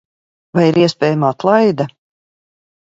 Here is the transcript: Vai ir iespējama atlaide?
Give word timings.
Vai 0.57 0.63
ir 0.69 0.79
iespējama 0.85 1.31
atlaide? 1.37 1.91